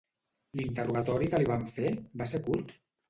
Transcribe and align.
L'interrogatori 0.61 1.29
que 1.33 1.41
li 1.43 1.49
van 1.53 1.67
fer, 1.77 1.93
va 2.23 2.29
ser 2.33 2.41
curt? 2.49 2.75